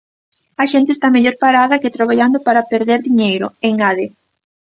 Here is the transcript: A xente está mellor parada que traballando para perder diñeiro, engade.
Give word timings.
A 0.63 0.65
xente 0.71 0.91
está 0.93 1.07
mellor 1.15 1.35
parada 1.45 1.81
que 1.81 1.95
traballando 1.97 2.37
para 2.47 2.67
perder 2.71 2.99
diñeiro, 3.07 3.47
engade. 3.67 4.05